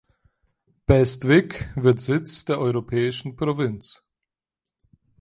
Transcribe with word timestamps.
Bestwig 0.87 1.69
wird 1.75 1.99
Sitz 1.99 2.43
der 2.45 2.57
Europäischen 2.57 3.35
Provinz. 3.35 4.03